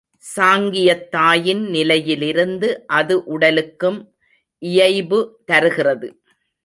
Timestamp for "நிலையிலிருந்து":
1.69-2.69